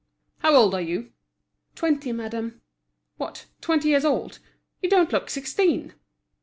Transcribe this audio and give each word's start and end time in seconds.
"How 0.39 0.55
old 0.55 0.73
are 0.73 0.81
you?" 0.81 1.11
"Twenty, 1.75 2.11
madame." 2.11 2.61
"What, 3.17 3.45
twenty 3.61 3.89
years 3.89 4.03
old? 4.03 4.39
you 4.81 4.89
don't 4.89 5.13
look 5.13 5.29
sixteen!" 5.29 5.93